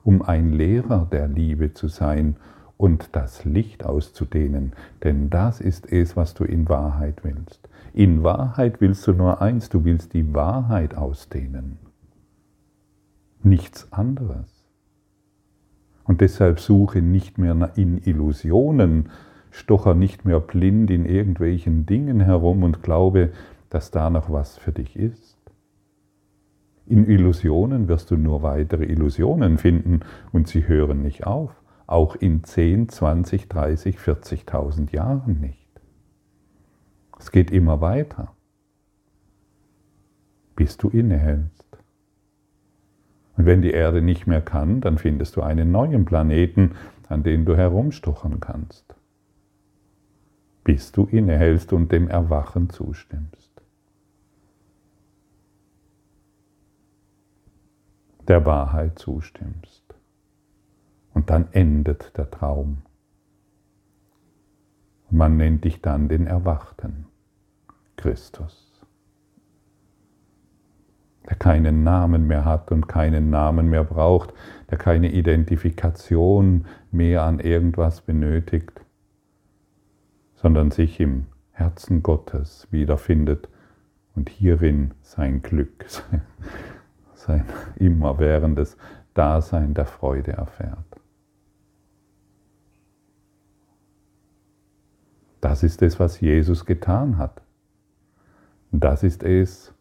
um 0.05 0.23
ein 0.23 0.53
Lehrer 0.53 1.07
der 1.11 1.29
Liebe 1.29 1.75
zu 1.75 1.89
sein 1.89 2.37
und 2.77 3.11
das 3.13 3.45
Licht 3.45 3.85
auszudehnen? 3.85 4.73
Denn 5.03 5.31
das 5.31 5.61
ist 5.61 5.93
es, 5.93 6.17
was 6.17 6.35
du 6.35 6.45
in 6.45 6.69
Wahrheit 6.69 7.25
willst. 7.25 7.69
In 7.93 8.23
Wahrheit 8.23 8.81
willst 8.81 9.07
du 9.07 9.13
nur 9.13 9.43
eins, 9.43 9.69
du 9.69 9.85
willst 9.85 10.15
die 10.15 10.35
Wahrheit 10.35 10.97
ausdehnen 10.97 11.79
nichts 13.45 13.93
anderes. 13.93 14.54
Und 16.05 16.21
deshalb 16.21 16.61
suche 16.61 17.03
nicht 17.03 17.39
mehr 17.39 17.73
in 17.77 17.99
Illusionen, 17.99 19.11
stocher 19.51 19.95
nicht 19.95 20.25
mehr 20.25 20.41
blind 20.41 20.91
in 20.91 21.07
irgendwelchen 21.07 21.87
Dingen 21.87 22.21
herum 22.21 22.63
und 22.63 22.83
glaube, 22.83 23.33
dass 23.71 23.91
da 23.91 24.11
noch 24.11 24.31
was 24.31 24.59
für 24.59 24.73
dich 24.73 24.97
ist. 24.97 25.39
In 26.87 27.09
Illusionen 27.09 27.89
wirst 27.89 28.11
du 28.11 28.17
nur 28.17 28.43
weitere 28.43 28.85
Illusionen 28.85 29.57
finden 29.57 30.01
und 30.33 30.49
sie 30.49 30.69
hören 30.69 31.03
nicht 31.03 31.27
auf. 31.27 31.61
auch 31.87 32.17
in 32.17 32.43
10, 32.45 32.89
20, 32.89 33.49
30, 33.49 33.99
40.000 33.99 34.93
Jahren 34.93 35.41
nicht. 35.41 35.69
Es 37.19 37.31
geht 37.31 37.51
immer 37.51 37.81
weiter, 37.83 38.35
bis 40.57 40.79
du 40.79 40.89
innehältst. 40.89 41.54
Und 43.37 43.47
wenn 43.47 43.63
die 43.63 43.73
Erde 43.73 44.01
nicht 44.01 44.27
mehr 44.27 44.41
kann, 44.41 44.81
dann 44.81 44.99
findest 44.99 45.37
du 45.37 45.43
einen 45.43 45.73
neuen 45.73 46.05
Planeten, 46.05 46.77
an 47.09 47.23
den 47.23 47.45
du 47.45 47.57
herumstochern 47.57 48.41
kannst, 48.41 48.95
bis 50.63 50.93
du 50.93 51.05
innehältst 51.05 51.73
und 51.73 51.91
dem 51.93 52.09
Erwachen 52.09 52.71
zustimmst. 52.71 53.51
Der 58.29 58.47
Wahrheit 58.47 58.99
zustimmst. 58.99 59.83
Und 61.13 61.31
dann 61.31 61.49
endet 61.53 62.17
der 62.17 62.31
Traum. 62.31 62.83
man 65.11 65.37
nennt 65.37 65.65
dich 65.65 65.81
dann 65.81 66.09
den 66.09 66.27
Erwachten, 66.27 67.07
Christus 67.97 68.64
der 71.29 71.37
keinen 71.37 71.85
Namen 71.85 72.27
mehr 72.27 72.45
hat 72.45 72.71
und 72.71 72.87
keinen 72.87 73.31
Namen 73.31 73.69
mehr 73.69 73.85
braucht, 73.85 74.33
der 74.71 74.79
keine 74.79 75.11
Identifikation 75.13 76.67
mehr 76.91 77.23
an 77.23 77.41
irgendwas 77.41 78.01
benötigt, 78.03 78.81
sondern 80.35 80.71
sich 80.71 81.01
im 81.01 81.27
Herzen 81.53 82.03
Gottes 82.03 82.69
wiederfindet 82.71 83.49
und 84.15 84.29
hierin 84.29 84.93
sein 85.03 85.43
Glück, 85.43 85.87
sein 87.15 87.45
immerwährendes 87.77 88.77
Dasein 89.15 89.75
der 89.75 89.87
Freude 89.87 90.33
erfährt. 90.33 90.79
Das 95.41 95.63
ist 95.63 95.83
es, 95.83 96.01
was 96.01 96.21
Jesus 96.21 96.65
getan 96.65 97.19
hat. 97.19 97.43
Das 98.73 99.03
ist 99.03 99.23
es, 99.23 99.74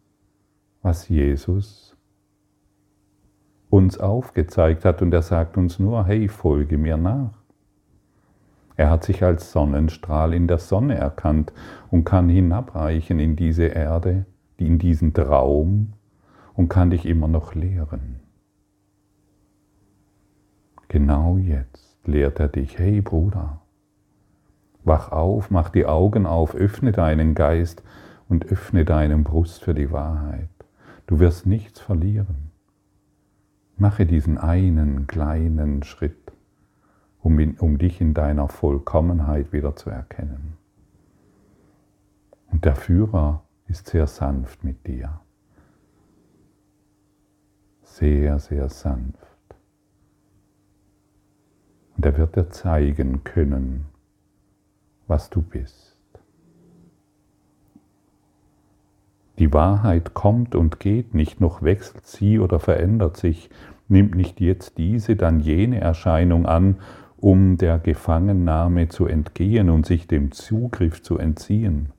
was 0.84 1.10
Jesus 1.10 1.98
uns 3.72 3.98
aufgezeigt 3.98 4.86
hat. 4.86 5.02
Und 5.02 5.12
er 5.14 5.24
sagt 5.24 5.58
uns 5.58 5.80
nur, 5.80 6.06
hey, 6.06 6.28
folge 6.28 6.78
mir 6.78 6.98
nach. 6.98 7.34
Er 8.76 8.90
hat 8.90 9.04
sich 9.04 9.24
als 9.24 9.52
Sonnenstrahl 9.52 10.34
in 10.34 10.48
der 10.48 10.60
Sonne 10.60 10.96
erkannt 10.96 11.54
und 11.90 12.04
kann 12.04 12.30
hinabreichen 12.30 13.20
in 13.20 13.36
diese 13.36 13.66
Erde, 13.66 14.26
in 14.58 14.78
diesen 14.78 15.14
Traum 15.14 15.94
und 16.54 16.70
kann 16.70 16.90
dich 16.90 17.06
immer 17.06 17.28
noch 17.28 17.56
lehren. 17.56 18.20
Genau 20.88 21.38
jetzt 21.38 21.98
lehrt 22.06 22.40
er 22.40 22.48
dich, 22.48 22.78
hey 22.78 23.02
Bruder, 23.02 23.62
wach 24.84 25.12
auf, 25.12 25.50
mach 25.50 25.70
die 25.70 25.86
Augen 25.86 26.26
auf, 26.26 26.54
öffne 26.54 26.92
deinen 26.92 27.34
Geist 27.36 27.84
und 28.30 28.46
öffne 28.46 28.86
deinen 28.86 29.24
Brust 29.24 29.64
für 29.64 29.74
die 29.74 29.92
Wahrheit. 29.92 30.53
Du 31.08 31.20
wirst 31.20 31.46
nichts 31.46 31.80
verlieren. 31.80 32.52
Mache 33.78 34.06
diesen 34.06 34.38
einen 34.38 35.08
kleinen 35.08 35.84
Schritt, 35.84 36.32
um, 37.20 37.40
in, 37.40 37.58
um 37.58 37.78
dich 37.78 38.00
in 38.00 38.14
deiner 38.14 38.48
Vollkommenheit 38.48 39.52
wieder 39.52 39.76
zu 39.76 39.90
erkennen. 39.90 40.58
Und 42.52 42.66
der 42.66 42.76
Führer 42.76 43.44
ist 43.68 43.88
sehr 43.88 44.08
sanft 44.08 44.64
mit 44.64 44.86
dir. 44.86 45.20
Sehr, 47.82 48.40
sehr 48.40 48.70
sanft. 48.70 49.20
Und 51.98 52.06
er 52.06 52.18
wird 52.18 52.36
dir 52.36 52.50
zeigen 52.50 53.24
können, 53.24 53.86
was 55.08 55.30
du 55.30 55.42
bist. 55.42 55.93
Die 59.40 59.52
Wahrheit 59.52 60.14
kommt 60.14 60.56
und 60.56 60.80
geht 60.80 61.16
nicht, 61.16 61.42
noch 61.42 61.64
wechselt 61.64 62.06
sie 62.06 62.40
oder 62.40 62.60
verändert 62.60 63.18
sich, 63.18 63.50
nimmt 63.88 64.16
nicht 64.16 64.40
jetzt 64.40 64.78
diese, 64.78 65.16
dann 65.16 65.40
jene 65.40 65.82
Erscheinung 65.82 66.46
an, 66.46 66.78
um 67.18 67.58
der 67.58 67.80
Gefangennahme 67.80 68.90
zu 68.90 69.06
entgehen 69.06 69.70
und 69.70 69.86
sich 69.86 70.08
dem 70.08 70.32
Zugriff 70.32 71.02
zu 71.02 71.18
entziehen. 71.18 71.90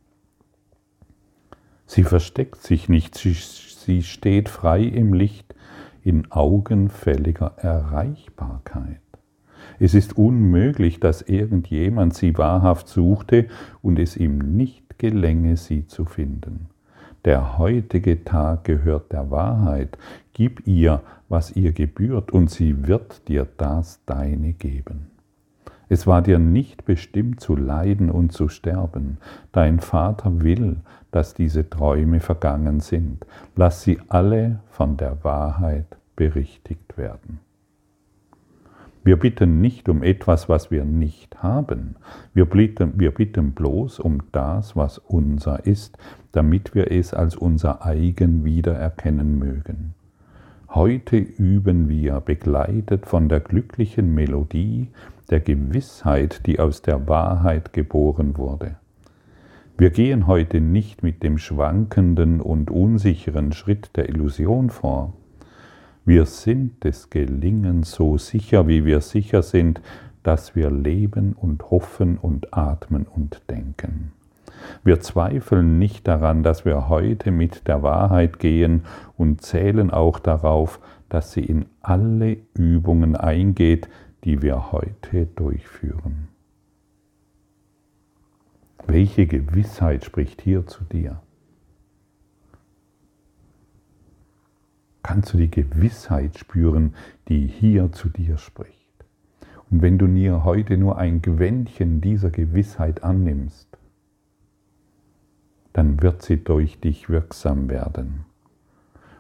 Sie 1.87 2.05
versteckt 2.05 2.63
sich 2.63 2.89
nicht, 2.89 3.15
sie, 3.17 4.03
steht 4.03 4.49
frei 4.49 4.83
im 4.83 5.13
Licht 5.13 5.55
in 6.03 6.31
augenfälliger 6.31 7.55
Erreichbarkeit. 7.57 9.01
Es 9.79 9.95
ist 9.95 10.17
unmöglich, 10.17 11.01
dass 11.01 11.23
irgendjemand 11.23 12.15
sie 12.15 12.37
wahrhaft 12.37 12.89
suchte 12.89 13.49
und 13.83 13.99
es 13.99 14.17
ihm 14.17 14.39
nicht 14.39 14.99
gelänge, 14.99 15.57
sie 15.57 15.87
zu 15.87 16.05
finden. 16.05 16.69
Der 17.25 17.57
heutige 17.57 18.23
Tag 18.25 18.65
gehört 18.65 19.13
der 19.13 19.31
Wahrheit. 19.31 19.97
Gib 20.35 20.67
ihr, 20.67 21.01
was 21.29 21.57
ihr 21.57 21.73
gebührt, 21.73 22.33
und 22.33 22.51
sie 22.51 22.87
wird 22.87 23.29
dir 23.29 23.47
das 23.57 24.05
Deine 24.05 24.53
geben. 24.53 25.07
Es 25.89 26.07
war 26.07 26.23
dir 26.23 26.39
nicht 26.39 26.85
bestimmt 26.85 27.41
zu 27.41 27.57
leiden 27.57 28.11
und 28.11 28.33
zu 28.33 28.49
sterben. 28.49 29.19
Dein 29.53 29.81
Vater 29.81 30.43
will, 30.43 30.77
dass 31.13 31.35
diese 31.35 31.69
Träume 31.69 32.21
vergangen 32.21 32.81
sind. 32.81 33.25
Lass 33.57 33.83
sie 33.83 34.01
alle 34.09 34.61
von 34.71 34.97
der 34.97 35.23
Wahrheit 35.25 35.87
berichtigt 36.17 36.97
werden. 36.99 37.41
Wir 39.05 39.19
bitten 39.19 39.61
nicht 39.61 39.91
um 39.91 40.03
etwas, 40.03 40.49
was 40.49 40.71
wir 40.71 40.85
nicht 40.85 41.43
haben. 41.43 41.97
Wir 42.33 42.47
bitten, 42.47 42.99
wir 42.99 43.11
bitten 43.11 43.53
bloß 43.53 44.01
um 44.01 44.23
das, 44.33 44.77
was 44.77 44.97
unser 44.97 45.67
ist, 45.67 45.99
damit 46.35 46.75
wir 46.75 46.91
es 46.91 47.15
als 47.15 47.37
unser 47.37 47.85
eigen 47.85 48.45
wiedererkennen 48.45 49.39
mögen. 49.39 49.95
Heute 50.69 51.17
üben 51.17 51.89
wir, 51.89 52.21
begleitet 52.21 53.07
von 53.07 53.29
der 53.29 53.41
glücklichen 53.41 54.15
Melodie 54.15 54.89
der 55.31 55.41
Gewissheit, 55.41 56.47
die 56.47 56.59
aus 56.59 56.83
der 56.83 57.07
Wahrheit 57.07 57.73
geboren 57.73 58.37
wurde. 58.37 58.77
Wir 59.79 59.91
gehen 59.91 60.27
heute 60.27 60.61
nicht 60.61 61.03
mit 61.03 61.23
dem 61.23 61.39
schwankenden 61.39 62.41
und 62.41 62.71
unsicheren 62.71 63.53
Schritt 63.53 63.91
der 63.97 64.09
Illusion 64.09 64.71
vor, 64.71 65.15
wir 66.07 66.27
sind 66.27 66.85
des 66.85 67.09
Gelingens 67.09 67.93
so 67.93 68.19
sicher, 68.19 68.69
wie 68.69 68.85
wir 68.85 69.01
sicher 69.01 69.43
sind, 69.43 69.81
dass 70.23 70.55
wir 70.55 70.71
leben 70.71 71.33
und 71.33 71.71
hoffen 71.71 72.19
und 72.19 72.53
atmen 72.53 73.07
und 73.07 73.41
denken. 73.49 74.13
Wir 74.83 75.01
zweifeln 75.01 75.79
nicht 75.79 76.07
daran, 76.09 76.43
dass 76.43 76.65
wir 76.65 76.89
heute 76.89 77.31
mit 77.31 77.69
der 77.69 77.83
Wahrheit 77.83 78.39
gehen 78.39 78.83
und 79.17 79.43
zählen 79.43 79.91
auch 79.91 80.19
darauf, 80.19 80.81
dass 81.09 81.33
sie 81.33 81.45
in 81.45 81.67
alle 81.81 82.39
Übungen 82.55 83.17
eingeht, 83.17 83.89
die 84.25 84.43
wir 84.43 84.73
heute 84.73 85.27
durchführen. 85.27 86.29
Welche 88.87 89.27
Gewissheit 89.27 90.05
spricht 90.05 90.43
hier 90.43 90.67
zu 90.67 90.85
dir? 90.85 91.21
kannst 95.05 95.35
du 95.35 95.37
die 95.37 95.51
Gewissheit 95.51 96.39
spüren, 96.39 96.95
die 97.29 97.47
hier 97.47 97.93
zu 97.93 98.09
dir 98.09 98.39
spricht. 98.39 98.75
Und 99.71 99.83
wenn 99.83 99.99
du 99.99 100.09
mir 100.09 100.45
heute 100.45 100.77
nur 100.77 100.99
ein 100.99 101.23
Gewändchen 101.23 102.01
dieser 102.01 102.31
Gewissheit 102.31 103.05
annimmst, 103.05 103.74
dann 105.75 106.03
wird 106.03 106.23
sie 106.23 106.43
durch 106.43 106.81
dich 106.81 107.11
wirksam 107.11 107.69
werden. 107.69 108.25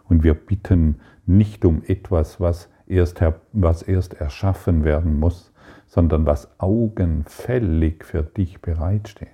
Und 0.05 0.25
wir 0.25 0.33
bitten 0.33 1.01
nicht 1.27 1.67
um 1.67 1.83
etwas, 1.87 2.41
was 2.41 2.71
erst, 2.87 3.23
was 3.53 3.83
erst 3.83 4.15
erschaffen 4.15 4.85
werden 4.85 5.21
muss, 5.21 5.53
sondern 5.87 6.25
was 6.25 6.59
augenfällig 6.59 8.05
für 8.05 8.23
dich 8.23 8.63
bereitsteht. 8.63 9.29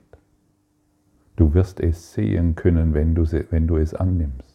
Du 1.36 1.54
wirst 1.54 1.78
es 1.78 2.12
sehen 2.12 2.56
können, 2.56 2.94
wenn 2.94 3.14
du, 3.14 3.24
wenn 3.50 3.68
du 3.68 3.76
es 3.76 3.94
annimmst 3.94 4.50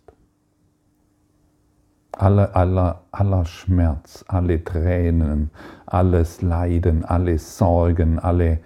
aller, 2.17 2.55
aller, 2.55 3.01
aller 3.11 3.45
Schmerz, 3.45 4.23
alle 4.27 4.63
Tränen, 4.63 5.51
alles 5.85 6.41
Leiden, 6.41 7.05
alle 7.05 7.37
Sorgen, 7.37 8.19
alle 8.19 8.59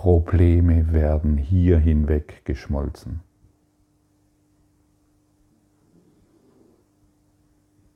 Probleme 0.00 0.94
werden 0.94 1.36
hier 1.36 1.78
hinweg 1.78 2.40
geschmolzen. 2.46 3.20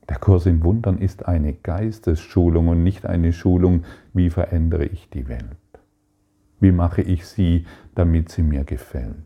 Der 0.07 0.19
Kurs 0.19 0.45
in 0.45 0.63
Wundern 0.63 0.99
ist 0.99 1.25
eine 1.25 1.55
Geistesschulung 1.55 2.69
und 2.69 2.83
nicht 2.83 3.07
eine 3.07 3.33
Schulung, 3.33 3.85
wie 4.13 4.29
verändere 4.29 4.85
ich 4.85 5.09
die 5.09 5.29
Welt. 5.29 5.57
Wie 6.61 6.73
mache 6.73 7.01
ich 7.01 7.25
sie, 7.25 7.65
damit 7.95 8.29
sie 8.31 8.43
mir 8.43 8.65
gefällt. 8.65 9.17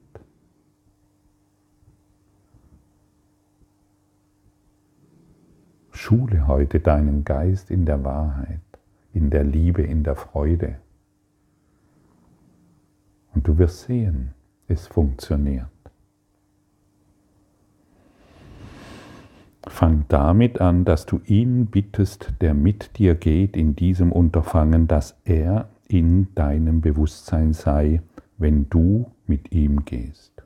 Schule 5.91 6.47
heute 6.47 6.79
deinen 6.79 7.25
Geist 7.25 7.73
in 7.73 7.87
der 7.87 8.05
Wahrheit, 8.05 8.61
in 9.13 9.31
der 9.31 9.43
Liebe, 9.43 9.83
in 9.83 10.05
der 10.05 10.15
Freude. 10.15 10.77
Du 13.49 13.57
wirst 13.57 13.85
sehen, 13.85 14.35
es 14.67 14.87
funktioniert. 14.89 15.71
Fang 19.67 20.05
damit 20.09 20.61
an, 20.61 20.85
dass 20.85 21.07
du 21.07 21.23
ihn 21.25 21.65
bittest, 21.65 22.35
der 22.43 22.53
mit 22.53 22.99
dir 22.99 23.15
geht 23.15 23.57
in 23.57 23.75
diesem 23.75 24.13
Unterfangen, 24.13 24.87
dass 24.87 25.19
er 25.25 25.71
in 25.89 26.29
deinem 26.35 26.83
Bewusstsein 26.83 27.55
sei, 27.55 28.03
wenn 28.37 28.69
du 28.69 29.11
mit 29.27 29.51
ihm 29.51 29.87
gehst. 29.87 30.45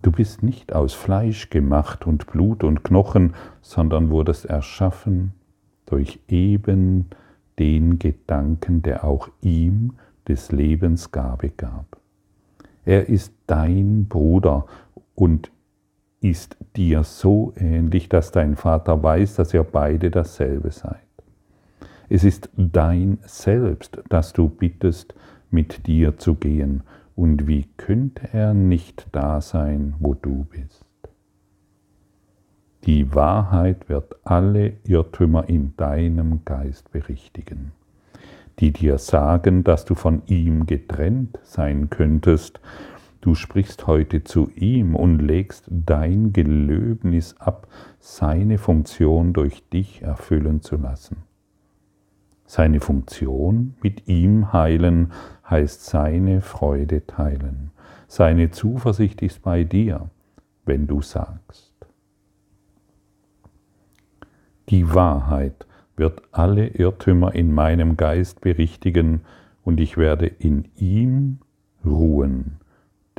Du 0.00 0.12
bist 0.12 0.44
nicht 0.44 0.72
aus 0.72 0.94
Fleisch 0.94 1.50
gemacht 1.50 2.06
und 2.06 2.28
Blut 2.28 2.62
und 2.62 2.84
Knochen, 2.84 3.34
sondern 3.62 4.10
wurdest 4.10 4.44
erschaffen 4.44 5.32
durch 5.86 6.20
eben 6.28 7.06
den 7.58 7.98
Gedanken, 7.98 8.80
der 8.82 9.02
auch 9.02 9.28
ihm 9.40 9.94
des 10.30 10.52
Lebens 10.52 11.10
Gabe 11.10 11.50
gab. 11.50 12.00
Er 12.84 13.08
ist 13.08 13.34
dein 13.46 14.06
Bruder 14.06 14.66
und 15.16 15.50
ist 16.20 16.56
dir 16.76 17.02
so 17.02 17.52
ähnlich, 17.56 18.08
dass 18.08 18.30
dein 18.30 18.54
Vater 18.54 19.02
weiß, 19.02 19.36
dass 19.36 19.52
ihr 19.52 19.64
beide 19.64 20.10
dasselbe 20.10 20.70
seid. 20.70 21.00
Es 22.08 22.24
ist 22.24 22.48
dein 22.56 23.18
Selbst, 23.22 23.98
das 24.08 24.32
du 24.32 24.48
bittest, 24.48 25.14
mit 25.50 25.86
dir 25.86 26.16
zu 26.16 26.34
gehen. 26.34 26.82
Und 27.16 27.46
wie 27.48 27.66
könnte 27.76 28.28
er 28.32 28.54
nicht 28.54 29.08
da 29.12 29.40
sein, 29.40 29.94
wo 29.98 30.14
du 30.14 30.44
bist? 30.44 30.86
Die 32.84 33.14
Wahrheit 33.14 33.88
wird 33.88 34.14
alle 34.24 34.74
Irrtümer 34.84 35.48
in 35.48 35.76
deinem 35.76 36.44
Geist 36.44 36.90
berichtigen, 36.92 37.72
die 38.58 38.72
dir 38.72 38.98
sagen, 38.98 39.64
dass 39.64 39.84
du 39.84 39.94
von 39.94 40.22
ihm 40.26 40.66
getrennt 40.66 41.38
sein 41.42 41.88
könntest 41.90 42.60
Du 43.20 43.34
sprichst 43.34 43.86
heute 43.86 44.24
zu 44.24 44.50
ihm 44.54 44.96
und 44.96 45.18
legst 45.18 45.66
dein 45.68 46.32
Gelöbnis 46.32 47.36
ab, 47.38 47.68
seine 47.98 48.56
Funktion 48.56 49.34
durch 49.34 49.68
dich 49.68 50.00
erfüllen 50.02 50.62
zu 50.62 50.76
lassen. 50.76 51.18
Seine 52.46 52.80
Funktion 52.80 53.74
mit 53.82 54.08
ihm 54.08 54.54
heilen 54.54 55.12
heißt 55.48 55.84
seine 55.84 56.40
Freude 56.40 57.06
teilen. 57.06 57.72
Seine 58.08 58.50
Zuversicht 58.50 59.20
ist 59.20 59.42
bei 59.42 59.64
dir, 59.64 60.08
wenn 60.64 60.86
du 60.86 61.02
sagst. 61.02 61.74
Die 64.70 64.94
Wahrheit 64.94 65.66
wird 66.00 66.22
alle 66.32 66.66
Irrtümer 66.66 67.36
in 67.36 67.52
meinem 67.52 67.96
Geist 67.96 68.40
berichtigen 68.40 69.20
und 69.62 69.78
ich 69.78 69.96
werde 69.96 70.26
in 70.26 70.68
ihm 70.74 71.38
ruhen 71.84 72.60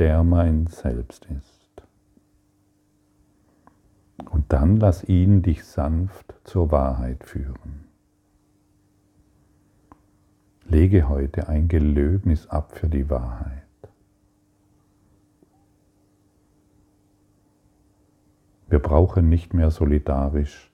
der 0.02 0.24
mein 0.24 0.66
Selbst 0.66 1.26
ist. 1.26 1.84
Und 4.32 4.52
dann 4.52 4.78
lass 4.78 5.04
ihn 5.04 5.44
dich 5.44 5.64
sanft 5.64 6.34
zur 6.44 6.72
Wahrheit 6.72 7.24
führen. 7.24 7.86
Lege 10.66 11.08
heute 11.08 11.50
ein 11.50 11.68
Gelöbnis 11.68 12.48
ab 12.48 12.72
für 12.76 12.90
die 12.90 13.12
Wahrheit. 13.12 13.62
Wir 18.70 18.80
brauchen 18.80 19.30
nicht 19.30 19.54
mehr 19.54 19.70
solidarisch 19.70 20.71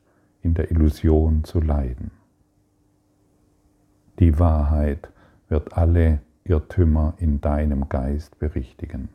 in 0.48 0.54
der 0.54 0.72
Illusion 0.72 1.44
zu 1.44 1.60
leiden. 1.60 2.12
Die 4.20 4.40
Wahrheit 4.40 5.10
wird 5.50 5.74
alle 5.74 6.22
Irrtümer 6.46 7.16
in 7.18 7.42
deinem 7.42 7.90
Geist 7.90 8.40
berichtigen. 8.40 9.10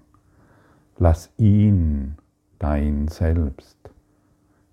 Lass 0.98 1.32
ihn, 1.38 2.16
dein 2.58 3.08
Selbst, 3.08 3.78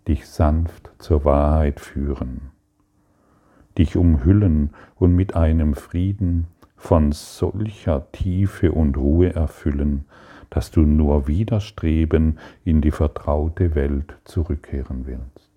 dich 0.06 0.28
sanft 0.28 0.92
zur 1.00 1.24
Wahrheit 1.24 1.80
führen, 1.80 2.52
dich 3.78 3.96
umhüllen 3.96 4.72
und 4.96 5.16
mit 5.16 5.38
einem 5.38 5.76
Frieden 5.76 6.48
von 6.76 7.14
solcher 7.14 8.12
Tiefe 8.12 8.74
und 8.74 8.98
Ruhe 8.98 9.34
erfüllen, 9.34 10.04
dass 10.50 10.72
du 10.72 10.82
nur 10.82 11.30
widerstreben 11.30 12.38
in 12.66 12.82
die 12.82 12.92
vertraute 12.92 13.76
Welt 13.76 14.18
zurückkehren 14.26 15.06
willst. 15.06 15.49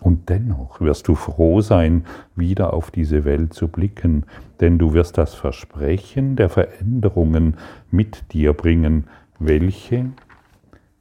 Und 0.00 0.28
dennoch 0.28 0.80
wirst 0.80 1.08
du 1.08 1.14
froh 1.14 1.60
sein, 1.60 2.04
wieder 2.36 2.72
auf 2.72 2.90
diese 2.90 3.24
Welt 3.24 3.52
zu 3.52 3.68
blicken, 3.68 4.24
denn 4.60 4.78
du 4.78 4.92
wirst 4.92 5.18
das 5.18 5.34
Versprechen 5.34 6.36
der 6.36 6.48
Veränderungen 6.48 7.56
mit 7.90 8.32
dir 8.32 8.52
bringen, 8.52 9.04
welche 9.38 10.10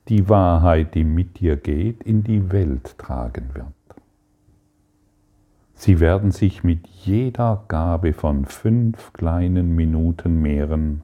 die 0.08 0.30
Wahrheit, 0.30 0.96
die 0.96 1.04
mit 1.04 1.40
dir 1.40 1.58
geht, 1.58 2.04
in 2.04 2.24
die 2.24 2.52
Welt 2.52 2.98
tragen 2.98 3.50
wird. 3.54 3.68
Sie 5.74 6.00
werden 6.00 6.32
sich 6.32 6.64
mit 6.64 6.88
jeder 6.88 7.66
Gabe 7.68 8.14
von 8.14 8.46
fünf 8.46 9.14
kleinen 9.14 9.76
Minuten 9.76 10.42
mehren 10.42 11.04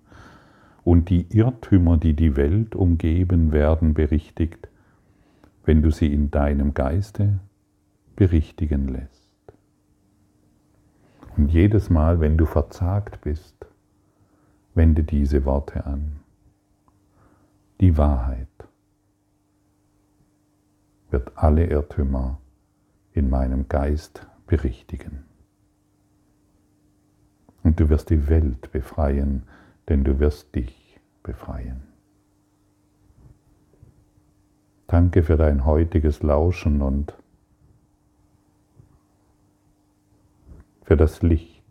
und 0.83 1.09
die 1.09 1.27
Irrtümer, 1.29 1.97
die 1.97 2.13
die 2.13 2.35
Welt 2.35 2.75
umgeben, 2.75 3.51
werden 3.51 3.93
berichtigt, 3.93 4.67
wenn 5.63 5.83
du 5.83 5.91
sie 5.91 6.11
in 6.11 6.31
deinem 6.31 6.73
Geiste 6.73 7.39
berichtigen 8.15 8.87
lässt. 8.87 9.31
Und 11.35 11.49
jedes 11.49 11.89
Mal, 11.89 12.19
wenn 12.19 12.37
du 12.37 12.45
verzagt 12.45 13.21
bist, 13.21 13.65
wende 14.75 15.03
diese 15.03 15.45
Worte 15.45 15.85
an. 15.85 16.19
Die 17.81 17.97
Wahrheit 17.97 18.47
wird 21.09 21.31
alle 21.35 21.65
Irrtümer 21.67 22.39
in 23.13 23.29
meinem 23.29 23.67
Geist 23.67 24.27
berichtigen. 24.47 25.25
Und 27.63 27.79
du 27.79 27.89
wirst 27.89 28.09
die 28.09 28.27
Welt 28.27 28.71
befreien, 28.71 29.43
denn 29.89 30.03
du 30.03 30.19
wirst 30.19 30.53
dich 30.55 30.99
befreien. 31.23 31.83
Danke 34.87 35.23
für 35.23 35.37
dein 35.37 35.65
heutiges 35.65 36.21
Lauschen 36.21 36.81
und 36.81 37.15
für 40.83 40.97
das 40.97 41.21
Licht, 41.21 41.63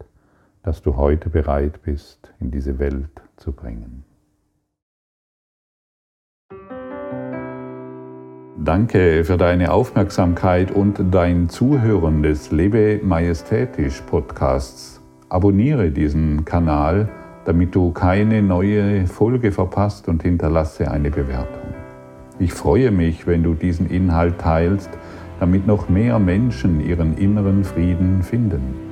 das 0.62 0.82
du 0.82 0.96
heute 0.96 1.30
bereit 1.30 1.82
bist, 1.82 2.32
in 2.40 2.50
diese 2.50 2.78
Welt 2.78 3.22
zu 3.36 3.52
bringen. 3.52 4.04
Danke 8.64 9.24
für 9.24 9.36
deine 9.36 9.72
Aufmerksamkeit 9.72 10.70
und 10.70 11.02
dein 11.10 11.48
Zuhören 11.48 12.22
des 12.22 12.52
Lebe 12.52 13.00
Majestätisch 13.02 14.02
Podcasts. 14.02 15.00
Abonniere 15.28 15.90
diesen 15.90 16.44
Kanal, 16.44 17.08
damit 17.44 17.74
du 17.74 17.90
keine 17.90 18.40
neue 18.40 19.06
Folge 19.08 19.50
verpasst 19.50 20.06
und 20.06 20.22
hinterlasse 20.22 20.90
eine 20.90 21.10
Bewertung. 21.10 21.74
Ich 22.38 22.52
freue 22.52 22.92
mich, 22.92 23.26
wenn 23.26 23.42
du 23.42 23.54
diesen 23.54 23.90
Inhalt 23.90 24.38
teilst, 24.38 24.90
damit 25.40 25.66
noch 25.66 25.88
mehr 25.88 26.20
Menschen 26.20 26.80
ihren 26.80 27.16
inneren 27.16 27.64
Frieden 27.64 28.22
finden. 28.22 28.91